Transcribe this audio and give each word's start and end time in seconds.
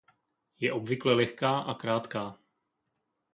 Je 0.59 0.71
obvykle 0.73 1.13
lehká 1.13 1.59
a 1.59 1.73
krátká. 1.73 2.39